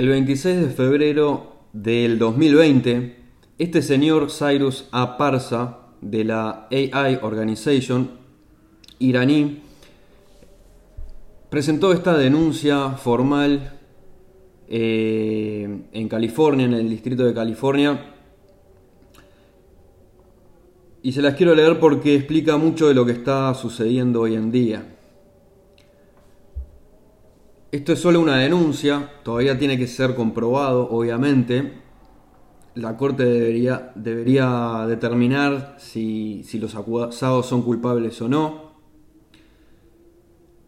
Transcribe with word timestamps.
El 0.00 0.08
26 0.08 0.62
de 0.62 0.70
febrero 0.70 1.56
del 1.74 2.18
2020, 2.18 3.16
este 3.58 3.82
señor 3.82 4.30
Cyrus 4.30 4.88
A. 4.92 5.18
Parsa 5.18 5.80
de 6.00 6.24
la 6.24 6.68
AI 6.70 7.18
Organization 7.20 8.12
iraní 8.98 9.58
presentó 11.50 11.92
esta 11.92 12.16
denuncia 12.16 12.92
formal 12.92 13.78
eh, 14.68 15.82
en 15.92 16.08
California, 16.08 16.64
en 16.64 16.72
el 16.72 16.88
distrito 16.88 17.26
de 17.26 17.34
California. 17.34 18.14
Y 21.02 21.12
se 21.12 21.20
las 21.20 21.34
quiero 21.34 21.54
leer 21.54 21.78
porque 21.78 22.14
explica 22.14 22.56
mucho 22.56 22.88
de 22.88 22.94
lo 22.94 23.04
que 23.04 23.12
está 23.12 23.52
sucediendo 23.52 24.22
hoy 24.22 24.34
en 24.34 24.50
día. 24.50 24.96
Esto 27.72 27.92
es 27.92 28.00
solo 28.00 28.20
una 28.20 28.36
denuncia, 28.38 29.12
todavía 29.22 29.56
tiene 29.56 29.78
que 29.78 29.86
ser 29.86 30.16
comprobado, 30.16 30.90
obviamente. 30.90 31.74
La 32.74 32.96
Corte 32.96 33.24
debería, 33.24 33.92
debería 33.94 34.86
determinar 34.88 35.76
si, 35.78 36.42
si 36.42 36.58
los 36.58 36.74
acusados 36.74 37.46
son 37.46 37.62
culpables 37.62 38.20
o 38.22 38.28
no. 38.28 38.72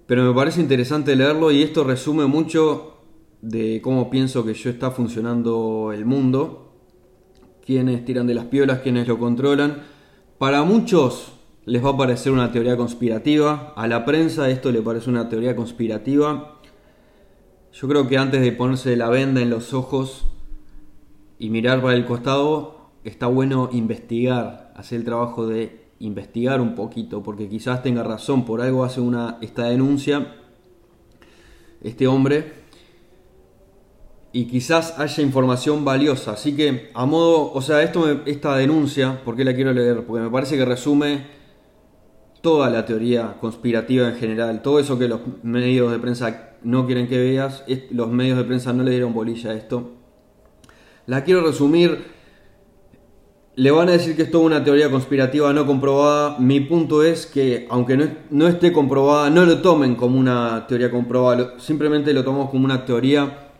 Pero 0.07 0.23
me 0.23 0.33
parece 0.33 0.61
interesante 0.61 1.17
leerlo 1.17 1.51
y 1.51 1.63
esto 1.63 1.83
resume 1.83 2.27
mucho 2.27 2.99
de 3.41 3.81
cómo 3.83 4.09
pienso 4.09 4.45
que 4.45 4.55
yo 4.55 4.71
está 4.71 4.93
funcionando 4.93 5.91
el 5.93 6.05
mundo. 6.05 6.73
Quienes 7.67 8.05
tiran 8.05 8.29
de 8.29 8.35
las 8.35 8.45
piolas, 8.45 8.79
quienes 8.79 9.09
lo 9.09 9.19
controlan. 9.19 9.83
Para 10.39 10.63
muchos 10.63 11.33
les 11.65 11.85
va 11.85 11.91
a 11.91 11.97
parecer 11.97 12.31
una 12.31 12.53
teoría 12.53 12.77
conspirativa. 12.77 13.73
A 13.75 13.89
la 13.89 14.05
prensa 14.05 14.49
esto 14.51 14.71
le 14.71 14.83
parece 14.83 15.11
una 15.11 15.29
teoría 15.29 15.57
conspirativa 15.57 16.61
yo 17.73 17.89
creo 17.89 18.09
que 18.09 18.19
antes 18.19 18.41
de 18.41 18.53
ponerse 18.53 18.97
la 18.97 19.09
venda 19.09 19.41
en 19.41 19.51
los 19.51 19.73
ojos 19.73 20.27
y 21.39 21.51
mirar 21.51 21.83
para 21.83 21.95
el 21.95 22.05
costado, 22.05 22.91
está 23.05 23.27
bueno 23.27 23.69
investigar, 23.73 24.73
hacer 24.77 24.99
el 24.99 25.05
trabajo 25.05 25.47
de 25.47 25.87
investigar 25.99 26.61
un 26.61 26.75
poquito, 26.75 27.23
porque 27.23 27.49
quizás 27.49 27.83
tenga 27.83 28.03
razón, 28.03 28.45
por 28.45 28.61
algo 28.61 28.85
hace 28.85 29.01
una, 29.01 29.39
esta 29.41 29.69
denuncia 29.69 30.37
este 31.83 32.07
hombre 32.07 32.53
y 34.33 34.47
quizás 34.47 34.99
haya 34.99 35.23
información 35.23 35.85
valiosa. 35.85 36.33
Así 36.33 36.57
que, 36.57 36.91
a 36.95 37.05
modo, 37.05 37.53
o 37.53 37.61
sea, 37.61 37.83
esto 37.83 38.23
esta 38.25 38.57
denuncia, 38.57 39.23
¿por 39.25 39.37
qué 39.37 39.45
la 39.45 39.55
quiero 39.55 39.73
leer? 39.73 40.05
Porque 40.07 40.23
me 40.23 40.31
parece 40.31 40.57
que 40.57 40.65
resume 40.65 41.42
toda 42.43 42.69
la 42.69 42.85
teoría 42.85 43.37
conspirativa 43.41 44.09
en 44.09 44.17
general, 44.17 44.63
todo 44.63 44.79
eso 44.79 44.99
que 44.99 45.09
los 45.09 45.21
medios 45.43 45.91
de 45.91 45.99
prensa 45.99 46.51
no 46.63 46.87
quieren 46.87 47.09
que 47.09 47.19
veas, 47.19 47.65
los 47.91 48.11
medios 48.11 48.37
de 48.37 48.45
prensa 48.45 48.73
no 48.73 48.83
le 48.83 48.91
dieron 48.91 49.15
bolilla 49.15 49.51
a 49.51 49.55
esto. 49.55 49.93
La 51.07 51.25
quiero 51.25 51.41
resumir. 51.41 52.23
Le 53.55 53.71
van 53.71 53.89
a 53.89 53.93
decir 53.93 54.17
que 54.17 54.23
es 54.23 54.31
toda 54.31 54.45
una 54.45 54.65
teoría 54.65 54.91
conspirativa 54.91 55.53
no 55.53 55.67
comprobada. 55.67 56.39
Mi 56.39 56.61
punto 56.61 57.03
es 57.03 57.27
que, 57.27 57.67
aunque 57.71 57.97
no, 57.97 58.07
no 58.31 58.49
esté 58.49 58.73
comprobada, 58.73 59.29
no 59.29 59.45
lo 59.45 59.61
tomen 59.61 59.95
como 59.95 60.19
una 60.19 60.67
teoría 60.67 60.91
comprobada. 60.91 61.59
Simplemente 61.59 62.15
lo 62.15 62.25
tomamos 62.25 62.51
como 62.51 62.65
una 62.65 62.85
teoría 62.85 63.51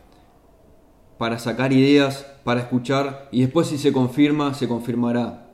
para 1.19 1.39
sacar 1.39 1.73
ideas, 1.73 2.27
para 2.43 2.61
escuchar. 2.61 3.29
Y 3.33 3.43
después, 3.43 3.67
si 3.67 3.77
se 3.77 3.93
confirma, 3.93 4.55
se 4.55 4.67
confirmará. 4.67 5.51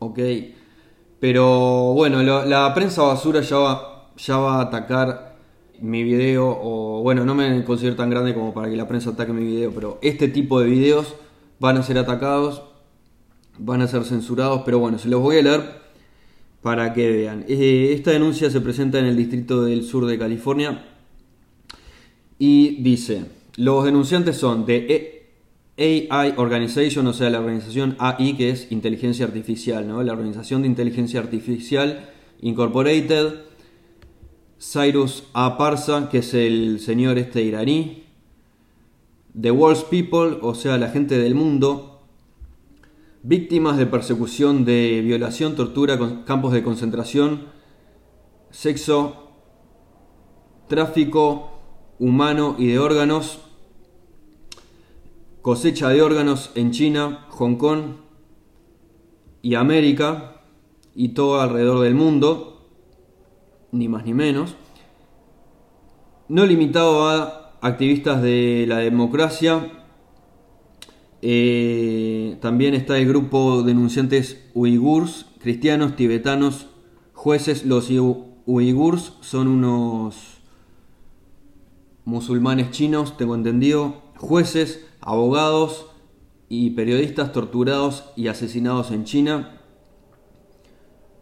Ok. 0.00 0.18
Pero 1.24 1.94
bueno, 1.94 2.22
la 2.22 2.74
prensa 2.74 3.00
basura 3.00 3.40
ya 3.40 3.56
va, 3.56 4.10
ya 4.14 4.36
va 4.36 4.58
a 4.58 4.60
atacar 4.64 5.38
mi 5.80 6.04
video, 6.04 6.46
o 6.46 7.00
bueno, 7.00 7.24
no 7.24 7.34
me 7.34 7.64
considero 7.64 7.96
tan 7.96 8.10
grande 8.10 8.34
como 8.34 8.52
para 8.52 8.68
que 8.68 8.76
la 8.76 8.86
prensa 8.86 9.08
ataque 9.08 9.32
mi 9.32 9.42
video, 9.42 9.72
pero 9.74 9.98
este 10.02 10.28
tipo 10.28 10.60
de 10.60 10.66
videos 10.66 11.14
van 11.58 11.78
a 11.78 11.82
ser 11.82 11.96
atacados, 11.96 12.64
van 13.56 13.80
a 13.80 13.88
ser 13.88 14.04
censurados, 14.04 14.64
pero 14.66 14.78
bueno, 14.80 14.98
se 14.98 15.08
los 15.08 15.22
voy 15.22 15.38
a 15.38 15.42
leer 15.42 15.62
para 16.60 16.92
que 16.92 17.10
vean. 17.10 17.46
Eh, 17.48 17.94
esta 17.94 18.10
denuncia 18.10 18.50
se 18.50 18.60
presenta 18.60 18.98
en 18.98 19.06
el 19.06 19.16
distrito 19.16 19.64
del 19.64 19.82
sur 19.82 20.04
de 20.04 20.18
California 20.18 20.84
y 22.38 22.82
dice, 22.82 23.24
los 23.56 23.82
denunciantes 23.82 24.36
son 24.36 24.66
de 24.66 25.23
AI 25.76 26.34
Organization, 26.36 27.06
o 27.06 27.12
sea, 27.12 27.30
la 27.30 27.40
organización 27.40 27.96
AI, 27.98 28.34
que 28.36 28.50
es 28.50 28.70
inteligencia 28.70 29.26
artificial, 29.26 29.88
¿no? 29.88 30.02
La 30.02 30.12
organización 30.12 30.62
de 30.62 30.68
inteligencia 30.68 31.20
artificial 31.20 32.10
Incorporated, 32.40 33.40
Cyrus 34.60 35.24
A. 35.32 35.58
Parsa, 35.58 36.08
que 36.08 36.18
es 36.18 36.34
el 36.34 36.78
señor 36.80 37.18
este 37.18 37.42
iraní, 37.42 38.04
The 39.40 39.50
World's 39.50 39.84
People, 39.84 40.38
o 40.42 40.54
sea, 40.54 40.78
la 40.78 40.90
gente 40.90 41.18
del 41.18 41.34
mundo, 41.34 42.02
víctimas 43.22 43.76
de 43.76 43.86
persecución, 43.86 44.64
de 44.64 45.00
violación, 45.02 45.56
tortura, 45.56 45.98
campos 46.24 46.52
de 46.52 46.62
concentración, 46.62 47.46
sexo, 48.50 49.32
tráfico 50.68 51.50
humano 51.98 52.54
y 52.58 52.68
de 52.68 52.78
órganos, 52.78 53.40
cosecha 55.44 55.90
de 55.90 56.00
órganos 56.00 56.52
en 56.54 56.70
China, 56.70 57.26
Hong 57.28 57.56
Kong 57.56 57.96
y 59.42 59.56
América 59.56 60.40
y 60.94 61.08
todo 61.10 61.38
alrededor 61.38 61.80
del 61.80 61.94
mundo 61.94 62.66
ni 63.70 63.86
más 63.86 64.06
ni 64.06 64.14
menos. 64.14 64.56
No 66.28 66.46
limitado 66.46 67.06
a 67.06 67.58
activistas 67.60 68.22
de 68.22 68.64
la 68.66 68.78
democracia, 68.78 69.70
eh, 71.20 72.38
también 72.40 72.72
está 72.72 72.96
el 72.96 73.06
grupo 73.06 73.62
denunciantes 73.64 74.48
uigurs, 74.54 75.26
cristianos, 75.40 75.94
tibetanos, 75.94 76.68
jueces. 77.12 77.66
Los 77.66 77.90
uigurs 78.46 79.12
son 79.20 79.48
unos 79.48 80.38
musulmanes 82.06 82.70
chinos, 82.70 83.18
tengo 83.18 83.34
entendido, 83.34 84.04
jueces, 84.16 84.83
abogados 85.04 85.86
y 86.48 86.70
periodistas 86.70 87.32
torturados 87.32 88.04
y 88.16 88.28
asesinados 88.28 88.90
en 88.90 89.04
China. 89.04 89.60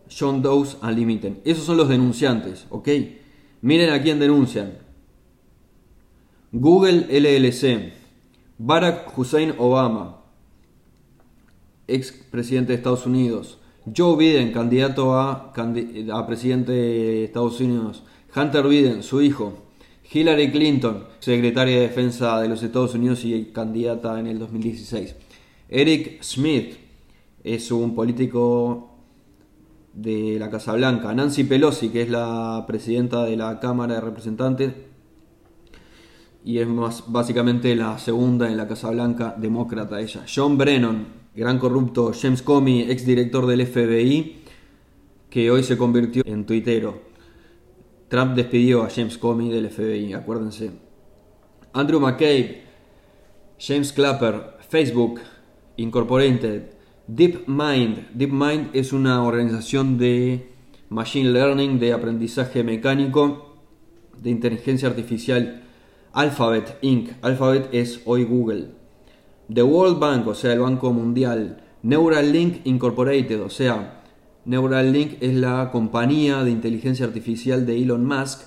John 0.08 0.42
Doe's 0.42 0.76
Unlimited. 0.82 1.38
Esos 1.44 1.64
son 1.64 1.76
los 1.76 1.88
denunciantes, 1.88 2.66
¿ok? 2.70 2.88
Miren 3.60 3.90
a 3.90 4.02
quién 4.02 4.18
denuncian. 4.18 4.78
Google 6.52 7.06
LLC, 7.08 7.92
Barack 8.58 9.16
Hussein 9.16 9.54
Obama, 9.58 10.22
ex 11.88 12.12
presidente 12.12 12.72
de 12.72 12.76
Estados 12.76 13.06
Unidos, 13.06 13.58
Joe 13.96 14.16
Biden, 14.16 14.52
candidato 14.52 15.14
a, 15.14 15.52
a 16.12 16.26
presidente 16.26 16.72
de 16.72 17.24
Estados 17.24 17.58
Unidos, 17.60 18.04
Hunter 18.36 18.68
Biden, 18.68 19.02
su 19.02 19.22
hijo, 19.22 19.54
Hillary 20.10 20.50
Clinton, 20.50 21.04
secretaria 21.18 21.76
de 21.76 21.82
Defensa 21.82 22.40
de 22.40 22.48
los 22.48 22.62
Estados 22.62 22.94
Unidos 22.94 23.24
y 23.24 23.50
candidata 23.52 24.18
en 24.18 24.26
el 24.26 24.38
2016, 24.38 25.16
Eric 25.68 26.22
Smith, 26.22 26.76
es 27.44 27.70
un 27.72 27.94
político 27.94 28.90
de 29.92 30.38
la 30.38 30.50
Casa 30.50 30.72
Blanca, 30.74 31.14
Nancy 31.14 31.44
Pelosi, 31.44 31.88
que 31.88 32.02
es 32.02 32.10
la 32.10 32.64
presidenta 32.66 33.24
de 33.24 33.36
la 33.36 33.58
Cámara 33.60 33.94
de 33.94 34.00
Representantes 34.00 34.72
y 36.44 36.58
es 36.58 36.66
más 36.66 37.04
básicamente 37.06 37.74
la 37.76 37.98
segunda 37.98 38.48
en 38.48 38.56
la 38.56 38.66
Casa 38.66 38.90
Blanca, 38.90 39.34
demócrata 39.38 40.00
ella. 40.00 40.24
John 40.32 40.58
Brennan, 40.58 41.06
gran 41.34 41.58
corrupto, 41.58 42.12
James 42.20 42.42
Comey, 42.42 42.90
ex 42.90 43.06
director 43.06 43.46
del 43.46 43.66
FBI, 43.66 44.42
que 45.30 45.50
hoy 45.50 45.62
se 45.62 45.76
convirtió 45.76 46.22
en 46.26 46.44
tuitero. 46.44 47.11
Trump 48.12 48.34
despidió 48.34 48.82
a 48.82 48.90
James 48.90 49.16
Comey 49.16 49.48
del 49.48 49.70
FBI, 49.70 50.12
acuérdense. 50.12 50.70
Andrew 51.72 51.98
McCabe, 51.98 52.62
James 53.58 53.90
Clapper, 53.90 54.58
Facebook, 54.68 55.20
Incorporated, 55.78 56.74
DeepMind. 57.06 58.10
DeepMind 58.12 58.68
es 58.74 58.92
una 58.92 59.24
organización 59.24 59.96
de 59.96 60.52
Machine 60.90 61.30
Learning, 61.30 61.78
de 61.78 61.94
aprendizaje 61.94 62.62
mecánico, 62.62 63.56
de 64.18 64.28
inteligencia 64.28 64.88
artificial. 64.88 65.62
Alphabet 66.12 66.76
Inc. 66.82 67.12
Alphabet 67.22 67.70
es 67.72 68.02
hoy 68.04 68.24
Google. 68.24 68.72
The 69.50 69.62
World 69.62 69.98
Bank, 69.98 70.26
o 70.26 70.34
sea, 70.34 70.52
el 70.52 70.60
Banco 70.60 70.92
Mundial. 70.92 71.62
Neuralink 71.82 72.60
Incorporated, 72.66 73.40
o 73.40 73.48
sea, 73.48 74.01
Neuralink 74.44 75.22
es 75.22 75.34
la 75.34 75.70
compañía 75.70 76.42
de 76.42 76.50
inteligencia 76.50 77.06
artificial 77.06 77.64
de 77.64 77.80
Elon 77.80 78.04
Musk 78.04 78.42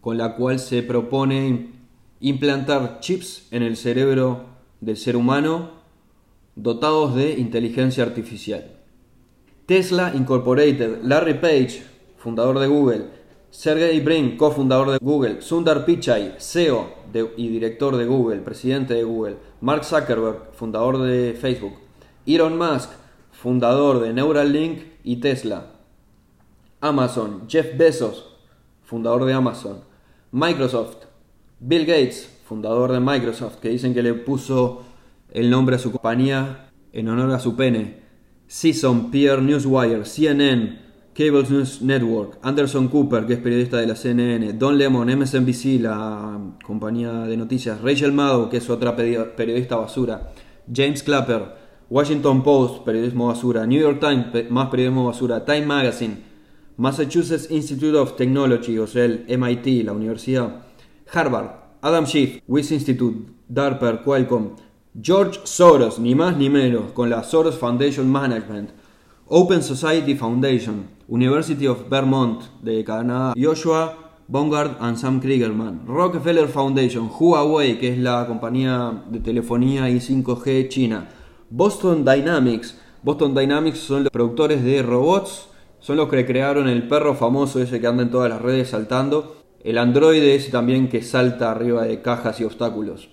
con 0.00 0.16
la 0.16 0.36
cual 0.36 0.58
se 0.58 0.82
propone 0.82 1.70
implantar 2.20 3.00
chips 3.00 3.48
en 3.50 3.62
el 3.62 3.76
cerebro 3.76 4.44
del 4.80 4.96
ser 4.96 5.16
humano 5.16 5.70
dotados 6.54 7.14
de 7.14 7.32
inteligencia 7.32 8.04
artificial. 8.04 8.64
Tesla 9.66 10.12
Incorporated, 10.14 11.02
Larry 11.02 11.34
Page, 11.34 11.82
fundador 12.16 12.58
de 12.58 12.66
Google, 12.66 13.04
Sergey 13.50 14.00
Brin, 14.00 14.36
cofundador 14.36 14.90
de 14.90 14.98
Google. 14.98 15.42
Sundar 15.42 15.84
Pichai, 15.84 16.36
CEO 16.38 16.88
y 17.36 17.48
director 17.48 17.96
de 17.96 18.06
Google, 18.06 18.38
presidente 18.38 18.94
de 18.94 19.02
Google. 19.02 19.36
Mark 19.60 19.84
Zuckerberg, 19.84 20.52
fundador 20.54 21.02
de 21.02 21.34
Facebook. 21.34 21.74
Elon 22.26 22.56
Musk, 22.56 22.90
fundador 23.42 24.00
de 24.00 24.12
Neuralink 24.12 24.82
y 25.02 25.16
Tesla. 25.16 25.72
Amazon, 26.82 27.44
Jeff 27.48 27.74
Bezos, 27.78 28.36
fundador 28.82 29.24
de 29.24 29.32
Amazon. 29.32 29.78
Microsoft, 30.30 31.06
Bill 31.58 31.86
Gates, 31.86 32.30
fundador 32.44 32.92
de 32.92 33.00
Microsoft, 33.00 33.56
que 33.56 33.70
dicen 33.70 33.94
que 33.94 34.02
le 34.02 34.12
puso 34.12 34.82
el 35.30 35.48
nombre 35.48 35.76
a 35.76 35.78
su 35.78 35.90
compañía 35.90 36.68
en 36.92 37.08
honor 37.08 37.30
a 37.32 37.40
su 37.40 37.56
pene. 37.56 38.00
Season, 38.46 39.10
Pierre 39.10 39.40
Newswire, 39.40 40.04
CNN, 40.04 40.78
Cable 41.14 41.44
News 41.48 41.80
Network, 41.80 42.38
Anderson 42.42 42.88
Cooper, 42.88 43.24
que 43.24 43.34
es 43.34 43.38
periodista 43.38 43.78
de 43.78 43.86
la 43.86 43.96
CNN, 43.96 44.52
Don 44.52 44.76
Lemon, 44.76 45.08
MSNBC, 45.18 45.80
la 45.80 46.38
compañía 46.62 47.12
de 47.12 47.38
noticias, 47.38 47.80
Rachel 47.80 48.12
Maddow, 48.12 48.50
que 48.50 48.58
es 48.58 48.68
otra 48.68 48.94
periodista 48.94 49.76
basura, 49.76 50.30
James 50.72 51.02
Clapper, 51.02 51.59
Washington 51.90 52.44
Post, 52.44 52.84
periodismo 52.84 53.26
basura, 53.26 53.66
New 53.66 53.80
York 53.80 53.98
Times, 53.98 54.48
más 54.48 54.68
periodismo 54.70 55.06
basura, 55.06 55.44
Time 55.44 55.66
Magazine, 55.66 56.18
Massachusetts 56.76 57.50
Institute 57.50 57.96
of 57.96 58.14
Technology, 58.14 58.78
o 58.78 58.86
sea, 58.86 59.04
el 59.04 59.24
MIT, 59.26 59.82
la 59.84 59.92
universidad, 59.92 60.62
Harvard, 61.12 61.50
Adam 61.82 62.06
Schiff, 62.06 62.40
Wyss 62.46 62.70
Institute, 62.70 63.32
DARPA, 63.48 64.04
Qualcomm, 64.04 64.54
George 65.02 65.40
Soros, 65.42 65.98
ni 65.98 66.14
más 66.14 66.36
ni 66.36 66.48
menos, 66.48 66.92
con 66.92 67.10
la 67.10 67.24
Soros 67.24 67.58
Foundation 67.58 68.08
Management, 68.08 68.70
Open 69.26 69.60
Society 69.60 70.14
Foundation, 70.14 70.88
University 71.08 71.66
of 71.66 71.88
Vermont 71.90 72.40
de 72.62 72.84
Canadá, 72.84 73.34
Joshua 73.36 74.12
Bongard 74.28 74.76
and 74.78 74.96
Sam 74.96 75.20
Kriegerman, 75.20 75.86
Rockefeller 75.88 76.46
Foundation, 76.46 77.08
Huawei, 77.08 77.80
que 77.80 77.88
es 77.88 77.98
la 77.98 78.24
compañía 78.28 79.02
de 79.10 79.18
telefonía 79.18 79.90
y 79.90 79.96
5G 79.96 80.68
china, 80.68 81.08
Boston 81.50 82.04
Dynamics. 82.04 82.78
Boston 83.02 83.34
Dynamics 83.34 83.78
son 83.78 84.04
los 84.04 84.12
productores 84.12 84.62
de 84.62 84.82
robots, 84.82 85.48
son 85.80 85.96
los 85.96 86.08
que 86.08 86.24
crearon 86.24 86.68
el 86.68 86.86
perro 86.86 87.14
famoso 87.16 87.60
ese 87.60 87.80
que 87.80 87.88
anda 87.88 88.04
en 88.04 88.10
todas 88.10 88.30
las 88.30 88.40
redes 88.40 88.68
saltando, 88.68 89.42
el 89.64 89.78
androide 89.78 90.36
ese 90.36 90.52
también 90.52 90.88
que 90.88 91.02
salta 91.02 91.50
arriba 91.50 91.84
de 91.84 92.02
cajas 92.02 92.40
y 92.40 92.44
obstáculos. 92.44 93.10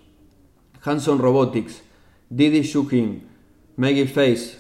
Hanson 0.83 1.17
Robotics, 1.17 1.81
Didi 2.29 2.61
Shukin, 2.61 3.27
Maggie 3.75 4.05
Face, 4.05 4.59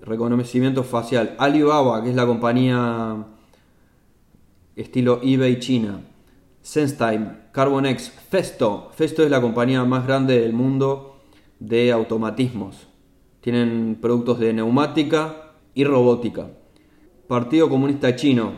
reconocimiento 0.00 0.82
facial. 0.82 1.36
Alibaba, 1.38 2.02
que 2.02 2.10
es 2.10 2.16
la 2.16 2.26
compañía 2.26 3.24
estilo 4.74 5.20
eBay 5.22 5.60
China. 5.60 6.00
SenseTime, 6.60 7.50
Carbonex, 7.52 8.10
Festo. 8.10 8.90
Festo 8.94 9.22
es 9.22 9.30
la 9.30 9.40
compañía 9.40 9.84
más 9.84 10.06
grande 10.06 10.40
del 10.40 10.52
mundo 10.52 11.11
de 11.66 11.92
automatismos. 11.92 12.88
Tienen 13.40 13.98
productos 14.00 14.38
de 14.40 14.52
neumática 14.52 15.52
y 15.74 15.84
robótica. 15.84 16.50
Partido 17.28 17.68
Comunista 17.68 18.14
Chino 18.16 18.52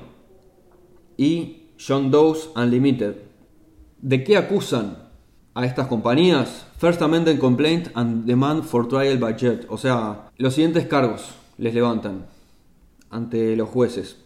y 1.16 1.70
John 1.78 2.10
Doe's 2.10 2.50
Unlimited. 2.56 3.16
¿De 4.00 4.24
qué 4.24 4.36
acusan 4.36 4.98
a 5.54 5.66
estas 5.66 5.86
compañías? 5.86 6.66
First 6.78 7.02
Amendment 7.02 7.40
Complaint 7.40 7.88
and 7.94 8.24
Demand 8.24 8.64
for 8.64 8.88
Trial 8.88 9.18
Budget. 9.18 9.66
O 9.68 9.78
sea, 9.78 10.30
los 10.36 10.54
siguientes 10.54 10.86
cargos 10.86 11.34
les 11.58 11.74
levantan 11.74 12.26
ante 13.10 13.54
los 13.54 13.68
jueces. 13.68 14.16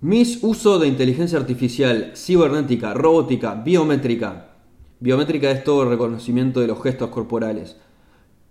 Misuso 0.00 0.78
de 0.78 0.86
inteligencia 0.86 1.38
artificial, 1.38 2.12
cibernética, 2.14 2.94
robótica, 2.94 3.54
biométrica. 3.54 4.50
Biométrica 5.00 5.50
es 5.50 5.64
todo 5.64 5.82
el 5.82 5.88
reconocimiento 5.88 6.60
de 6.60 6.68
los 6.68 6.82
gestos 6.82 7.10
corporales. 7.10 7.76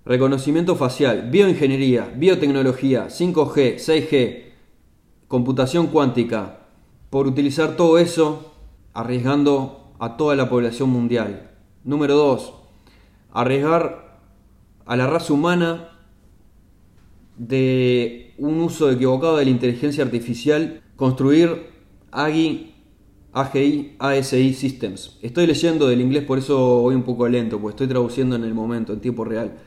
Reconocimiento 0.07 0.77
facial, 0.77 1.29
bioingeniería, 1.29 2.09
biotecnología, 2.15 3.09
5G, 3.09 3.75
6G, 3.75 4.43
computación 5.27 5.87
cuántica. 5.87 6.59
Por 7.09 7.27
utilizar 7.27 7.75
todo 7.75 7.97
eso, 7.97 8.53
arriesgando 8.93 9.93
a 9.99 10.15
toda 10.15 10.37
la 10.37 10.47
población 10.47 10.91
mundial. 10.91 11.51
Número 11.83 12.15
2. 12.15 12.53
Arriesgar 13.33 14.21
a 14.85 14.95
la 14.95 15.07
raza 15.07 15.33
humana 15.33 15.89
de 17.37 18.33
un 18.37 18.61
uso 18.61 18.89
equivocado 18.89 19.35
de 19.35 19.43
la 19.43 19.51
inteligencia 19.51 20.05
artificial, 20.05 20.83
construir 20.95 21.67
AGI, 22.11 22.73
AGI, 23.33 23.97
ASI 23.99 24.53
Systems. 24.53 25.19
Estoy 25.21 25.47
leyendo 25.47 25.85
del 25.85 25.99
inglés, 25.99 26.23
por 26.23 26.37
eso 26.37 26.83
voy 26.83 26.95
un 26.95 27.03
poco 27.03 27.27
lento, 27.27 27.59
pues 27.59 27.73
estoy 27.73 27.87
traduciendo 27.87 28.37
en 28.37 28.45
el 28.45 28.53
momento, 28.53 28.93
en 28.93 29.01
tiempo 29.01 29.25
real. 29.25 29.57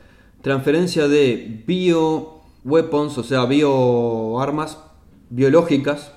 Transferencia 0.41 1.07
de 1.07 1.63
bio 1.67 2.41
weapons, 2.63 3.17
o 3.17 3.23
sea, 3.23 3.45
bioarmas 3.45 4.79
biológicas 5.29 6.13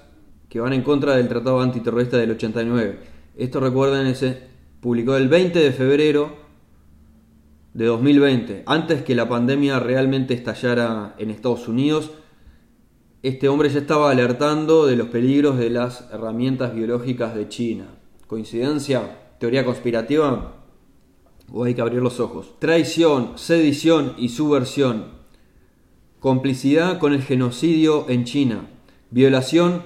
que 0.49 0.61
van 0.61 0.73
en 0.73 0.83
contra 0.83 1.17
del 1.17 1.29
Tratado 1.29 1.61
Antiterrorista 1.61 2.17
del 2.17 2.31
89. 2.31 2.99
Esto 3.37 3.61
recuerden, 3.61 4.07
ese 4.07 4.49
publicó 4.81 5.17
el 5.17 5.29
20 5.29 5.59
de 5.59 5.73
febrero 5.73 6.37
de 7.75 7.87
2020, 7.87 8.63
antes 8.67 9.03
que 9.03 9.15
la 9.15 9.29
pandemia 9.29 9.79
realmente 9.81 10.33
estallara 10.33 11.17
en 11.19 11.31
Estados 11.31 11.69
Unidos, 11.69 12.13
este 13.23 13.49
hombre 13.49 13.69
ya 13.69 13.81
estaba 13.81 14.11
alertando 14.11 14.87
de 14.87 14.97
los 14.97 15.09
peligros 15.09 15.59
de 15.59 15.71
las 15.71 16.09
herramientas 16.13 16.75
biológicas 16.75 17.35
de 17.35 17.49
China. 17.49 17.87
¿Coincidencia? 18.27 19.19
¿Teoría 19.39 19.65
conspirativa? 19.65 20.64
¿O 21.53 21.65
hay 21.65 21.75
que 21.75 21.81
abrir 21.81 22.03
los 22.03 22.21
ojos? 22.21 22.55
Traición, 22.59 23.33
sedición 23.37 24.15
y 24.19 24.31
subversión. 24.31 25.07
Complicidad 26.19 26.99
con 26.99 27.13
el 27.13 27.23
genocidio 27.23 28.07
en 28.09 28.25
China. 28.25 28.71
Violación 29.11 29.83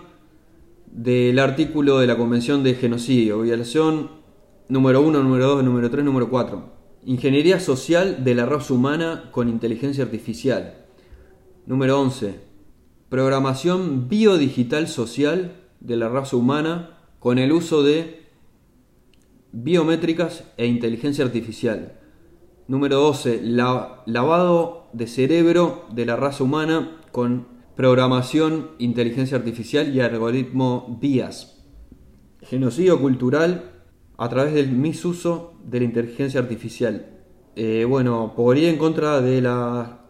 del 0.86 1.38
artículo 1.38 1.98
de 1.98 2.06
la 2.06 2.16
Convención 2.16 2.62
de 2.62 2.74
Genocidio. 2.74 3.42
Violación 3.42 4.10
número 4.68 5.02
1, 5.02 5.22
número 5.22 5.48
2, 5.48 5.64
número 5.64 5.90
3, 5.90 6.04
número 6.04 6.30
4. 6.30 6.78
Ingeniería 7.06 7.60
social 7.60 8.24
de 8.24 8.34
la 8.34 8.46
raza 8.46 8.74
humana 8.74 9.30
con 9.32 9.48
inteligencia 9.48 10.04
artificial. 10.04 10.86
Número 11.66 12.00
11. 12.00 12.40
Programación 13.08 14.08
biodigital 14.08 14.88
social 14.88 15.56
de 15.80 15.96
la 15.96 16.08
raza 16.08 16.36
humana 16.36 16.98
con 17.18 17.38
el 17.38 17.52
uso 17.52 17.82
de 17.82 18.27
biométricas 19.52 20.44
e 20.56 20.66
inteligencia 20.66 21.24
artificial. 21.24 21.98
Número 22.66 22.96
12. 22.96 23.40
lavado 23.42 24.88
de 24.92 25.06
cerebro 25.06 25.86
de 25.92 26.06
la 26.06 26.16
raza 26.16 26.44
humana 26.44 27.00
con 27.12 27.48
programación, 27.76 28.70
inteligencia 28.78 29.36
artificial 29.38 29.94
y 29.94 30.00
algoritmo 30.00 30.98
BIAS. 31.00 31.64
Genocidio 32.42 33.00
cultural 33.00 33.72
a 34.16 34.28
través 34.28 34.52
del 34.52 34.70
misuso 34.70 35.54
de 35.64 35.78
la 35.78 35.84
inteligencia 35.84 36.40
artificial. 36.40 37.18
Eh, 37.56 37.84
bueno, 37.88 38.34
ir 38.56 38.64
en 38.64 38.76
contra 38.76 39.20
de 39.20 39.40
la 39.40 40.06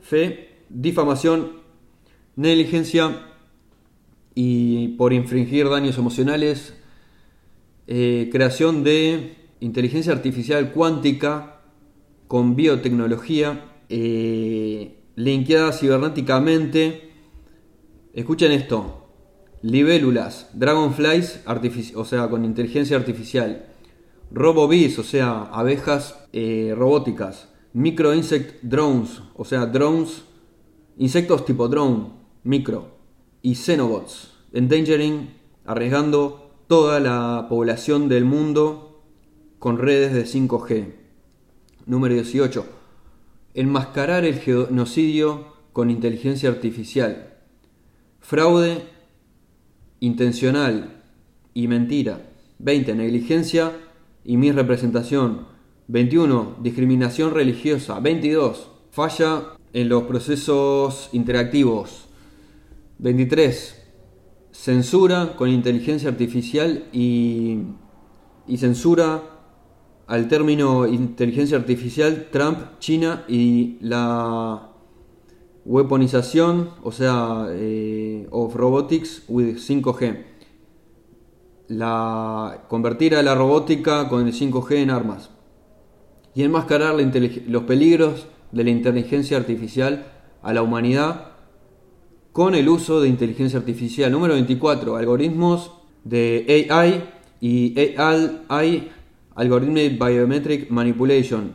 fe, 0.00 0.60
difamación, 0.68 1.52
negligencia 2.36 3.22
y 4.34 4.88
por 4.96 5.12
infringir 5.12 5.68
daños 5.68 5.98
emocionales, 5.98 6.78
eh, 7.86 8.28
creación 8.32 8.82
de 8.84 9.36
inteligencia 9.60 10.12
artificial 10.12 10.72
cuántica 10.72 11.60
con 12.28 12.56
biotecnología, 12.56 13.72
eh, 13.88 14.98
linkeada 15.14 15.72
cibernéticamente. 15.72 17.10
Escuchen 18.12 18.52
esto, 18.52 19.08
libélulas, 19.62 20.50
dragonflies, 20.54 21.40
o 21.94 22.04
sea, 22.04 22.28
con 22.28 22.44
inteligencia 22.44 22.96
artificial, 22.96 23.66
robobees, 24.30 24.98
o 24.98 25.04
sea, 25.04 25.42
abejas 25.44 26.18
eh, 26.32 26.74
robóticas, 26.76 27.48
micro 27.72 28.14
insect 28.14 28.62
drones, 28.62 29.22
o 29.34 29.44
sea, 29.44 29.66
drones, 29.66 30.24
insectos 30.98 31.44
tipo 31.44 31.68
drone, 31.68 32.10
micro, 32.42 32.96
y 33.42 33.54
xenobots, 33.54 34.32
endangering, 34.52 35.30
arriesgando 35.64 36.45
toda 36.66 36.98
la 37.00 37.46
población 37.48 38.08
del 38.08 38.24
mundo 38.24 39.04
con 39.58 39.78
redes 39.78 40.12
de 40.12 40.24
5G. 40.24 40.94
Número 41.86 42.14
18. 42.14 42.66
Enmascarar 43.54 44.24
el 44.24 44.40
genocidio 44.40 45.54
con 45.72 45.90
inteligencia 45.90 46.48
artificial. 46.48 47.34
Fraude 48.20 48.82
intencional 50.00 51.02
y 51.54 51.68
mentira. 51.68 52.20
20. 52.58 52.94
Negligencia 52.96 53.72
y 54.24 54.36
misrepresentación. 54.36 55.46
21. 55.86 56.56
Discriminación 56.62 57.32
religiosa. 57.32 58.00
22. 58.00 58.70
Falla 58.90 59.56
en 59.72 59.88
los 59.88 60.02
procesos 60.04 61.10
interactivos. 61.12 62.06
23. 62.98 63.85
Censura 64.56 65.36
con 65.36 65.48
inteligencia 65.48 66.08
artificial 66.08 66.86
y, 66.92 67.58
y 68.46 68.56
censura 68.56 69.22
al 70.06 70.28
término 70.28 70.86
inteligencia 70.86 71.56
artificial 71.56 72.28
Trump, 72.32 72.58
China 72.78 73.24
y 73.28 73.76
la 73.80 74.70
weaponización, 75.64 76.70
o 76.82 76.90
sea, 76.92 77.46
eh, 77.50 78.26
of 78.30 78.54
robotics 78.54 79.24
with 79.28 79.56
5G. 79.56 80.24
La, 81.68 82.64
convertir 82.68 83.14
a 83.16 83.22
la 83.22 83.34
robótica 83.34 84.08
con 84.08 84.26
el 84.26 84.32
5G 84.32 84.76
en 84.76 84.90
armas. 84.90 85.30
Y 86.34 86.44
enmascarar 86.44 86.94
los 87.46 87.62
peligros 87.64 88.26
de 88.52 88.64
la 88.64 88.70
inteligencia 88.70 89.36
artificial 89.36 90.06
a 90.42 90.52
la 90.52 90.62
humanidad 90.62 91.35
con 92.36 92.54
el 92.54 92.68
uso 92.68 93.00
de 93.00 93.08
inteligencia 93.08 93.58
artificial. 93.58 94.12
Número 94.12 94.34
24. 94.34 94.96
Algoritmos 94.96 95.70
de 96.04 96.68
AI 96.68 97.02
y 97.40 97.74
AI, 97.96 98.90
Algorithmic 99.34 99.98
Biometric 99.98 100.68
Manipulation. 100.68 101.54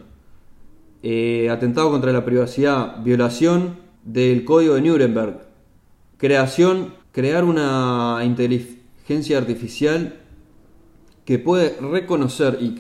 Eh, 1.04 1.52
atentado 1.52 1.92
contra 1.92 2.12
la 2.12 2.26
privacidad, 2.26 3.00
violación 3.04 3.78
del 4.04 4.44
código 4.44 4.74
de 4.74 4.82
Nuremberg. 4.82 5.42
Creación, 6.18 6.96
crear 7.12 7.44
una 7.44 8.22
inteligencia 8.24 9.38
artificial 9.38 10.16
que 11.26 11.38
puede 11.38 11.80
reconocer 11.80 12.58
y 12.60 12.76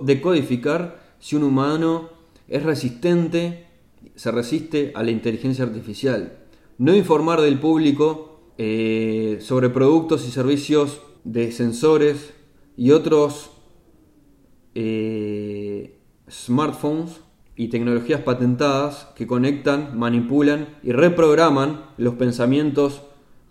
decodificar 0.00 0.98
si 1.18 1.36
un 1.36 1.42
humano 1.42 2.08
es 2.48 2.62
resistente, 2.62 3.66
se 4.14 4.30
resiste 4.30 4.92
a 4.94 5.02
la 5.02 5.10
inteligencia 5.10 5.66
artificial 5.66 6.38
no 6.78 6.94
informar 6.94 7.40
del 7.40 7.58
público 7.58 8.52
eh, 8.58 9.38
sobre 9.40 9.68
productos 9.70 10.26
y 10.26 10.30
servicios 10.30 11.00
de 11.24 11.52
sensores 11.52 12.34
y 12.76 12.90
otros 12.90 13.50
eh, 14.74 16.00
smartphones 16.30 17.20
y 17.56 17.68
tecnologías 17.68 18.20
patentadas 18.22 19.12
que 19.16 19.26
conectan, 19.26 19.98
manipulan 19.98 20.78
y 20.82 20.92
reprograman 20.92 21.86
los 21.96 22.14
pensamientos 22.14 23.02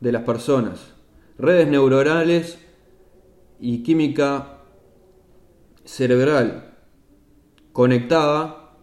de 0.02 0.12
las 0.12 0.24
personas. 0.24 0.94
Redes 1.38 1.68
neuronales 1.68 2.60
y 3.60 3.84
química 3.84 4.60
cerebral 5.86 6.76
conectada 7.72 8.78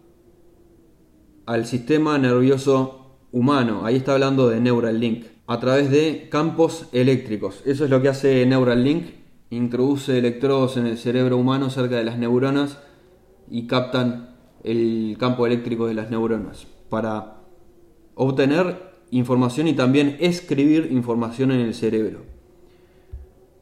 al 1.47 1.67
sistema 1.67 2.19
nervioso 2.19 3.00
humano. 3.33 3.85
Ahí 3.85 3.97
está 3.97 4.15
hablando 4.15 4.49
de 4.49 4.61
Neuralink. 4.61 5.27
A 5.47 5.59
través 5.59 5.91
de 5.91 6.29
campos 6.31 6.87
eléctricos. 6.93 7.63
Eso 7.67 7.85
es 7.85 7.91
lo 7.91 8.01
que 8.01 8.09
hace 8.09 8.47
Neuralink. 8.47 9.07
Introduce 9.51 10.17
electrodos 10.17 10.77
en 10.77 10.87
el 10.87 10.97
cerebro 10.97 11.37
humano 11.37 11.71
cerca 11.71 11.97
de 11.97 12.05
las 12.05 12.19
neuronas 12.19 12.79
y 13.51 13.67
captan 13.67 14.37
el 14.63 15.17
campo 15.19 15.47
eléctrico 15.47 15.87
de 15.87 15.95
las 15.95 16.11
neuronas 16.11 16.67
para 16.89 17.39
obtener 18.15 18.91
información 19.11 19.67
y 19.67 19.73
también 19.73 20.17
escribir 20.21 20.89
información 20.93 21.51
en 21.51 21.61
el 21.61 21.75
cerebro. 21.75 22.21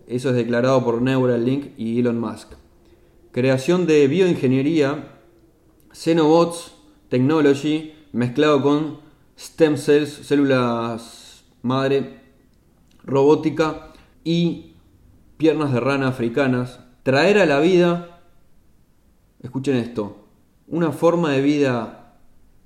Eso 0.07 0.31
es 0.31 0.37
declarado 0.37 0.85
por 0.85 1.01
Neuralink 1.01 1.79
y 1.79 2.01
Elon 2.01 2.19
Musk. 2.21 2.53
Creación 3.31 3.87
de 3.87 4.09
bioingeniería, 4.09 5.21
Xenobots 5.93 6.75
Technology 7.09 7.93
mezclado 8.13 8.63
con 8.63 9.08
stem 9.39 9.77
cells, 9.77 10.11
células 10.11 11.45
madre, 11.63 12.21
robótica 13.05 13.93
y 14.25 14.75
piernas 15.37 15.73
de 15.73 15.81
rana 15.81 16.09
africanas, 16.09 16.81
traer 17.05 17.39
a 17.39 17.47
la 17.47 17.61
vida, 17.61 18.21
escuchen 19.41 19.77
esto, 19.77 20.29
una 20.67 20.91
forma 20.91 21.31
de 21.31 21.41
vida 21.41 22.17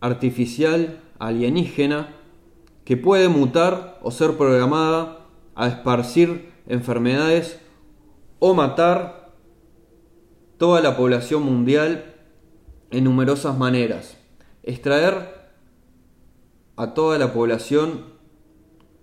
artificial, 0.00 1.00
alienígena, 1.18 2.14
que 2.84 2.96
puede 2.96 3.28
mutar 3.28 3.98
o 4.02 4.10
ser 4.10 4.36
programada 4.36 5.26
a 5.54 5.68
esparcir 5.68 6.52
enfermedades 6.66 7.60
o 8.38 8.54
matar 8.54 9.30
toda 10.56 10.80
la 10.80 10.96
población 10.96 11.42
mundial 11.42 12.14
en 12.90 13.04
numerosas 13.04 13.56
maneras. 13.56 14.16
Extraer 14.62 15.41
a 16.76 16.94
toda 16.94 17.18
la 17.18 17.32
población 17.32 18.12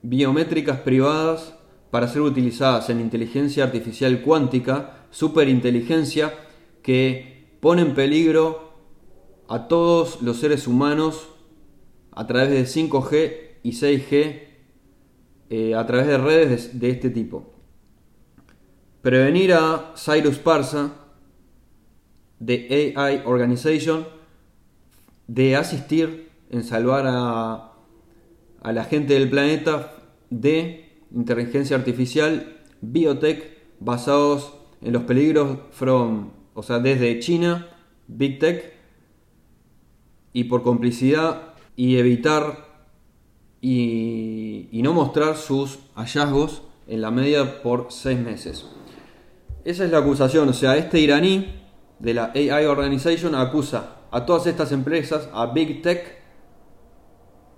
biométricas 0.02 0.80
privadas 0.80 1.54
para 1.92 2.08
ser 2.08 2.22
utilizadas 2.22 2.90
en 2.90 3.02
inteligencia 3.02 3.64
artificial 3.64 4.22
cuántica, 4.22 5.08
superinteligencia, 5.12 6.34
que 6.84 7.58
pone 7.60 7.82
en 7.82 7.94
peligro 7.94 8.74
a 9.48 9.68
todos 9.68 10.22
los 10.22 10.38
seres 10.38 10.68
humanos 10.68 11.30
a 12.12 12.28
través 12.28 12.50
de 12.50 12.64
5G 12.64 13.60
y 13.64 13.72
6G, 13.72 14.44
eh, 15.50 15.76
a 15.76 15.86
través 15.86 16.08
de 16.08 16.18
redes 16.18 16.80
de, 16.80 16.90
este 16.92 17.10
tipo. 17.10 17.54
Prevenir 19.02 19.54
a 19.54 19.94
Cyrus 19.96 20.38
Parsa 20.38 20.94
de 22.40 22.94
AI 22.96 23.24
Organization 23.26 24.08
de 25.28 25.56
asistir 25.56 26.29
en 26.50 26.64
salvar 26.64 27.06
a, 27.08 27.74
a 28.62 28.72
la 28.74 28.84
gente 28.86 29.14
del 29.14 29.30
planeta 29.30 29.94
de 30.30 30.90
inteligencia 31.14 31.76
artificial, 31.76 32.58
biotech, 32.82 33.58
basados 33.80 34.54
en 34.82 34.94
los 34.94 35.04
peligros 35.04 35.60
from, 35.72 36.32
o 36.54 36.64
sea, 36.64 36.80
desde 36.80 37.20
China, 37.20 37.68
Big 38.08 38.40
Tech, 38.40 38.74
y 40.34 40.46
por 40.46 40.64
complicidad 40.64 41.54
y 41.76 41.98
evitar 41.98 42.68
y, 43.62 44.68
y, 44.72 44.82
no 44.84 44.94
mostrar 44.94 45.36
sus 45.36 45.80
hallazgos 45.96 46.62
en 46.88 47.02
la 47.02 47.12
media 47.12 47.62
por 47.62 47.88
seis 47.90 48.18
meses. 48.20 48.66
Esa 49.66 49.84
es 49.84 49.92
la 49.92 49.98
acusación, 49.98 50.48
o 50.48 50.54
sea, 50.54 50.78
este 50.78 51.00
iraní 51.00 51.48
de 52.00 52.14
la 52.14 52.32
AI 52.34 52.66
Organization 52.66 53.36
acusa 53.36 53.98
a 54.12 54.26
todas 54.26 54.48
estas 54.48 54.72
empresas, 54.72 55.30
a 55.34 55.48
Big 55.48 55.82
Tech, 55.82 56.19